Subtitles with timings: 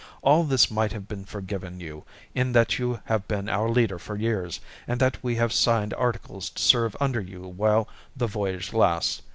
[0.23, 4.15] All this might have been forgiven you, in that you have been our leader for
[4.15, 9.21] years, and that we have signed articles to serve under you while the voyage lasts.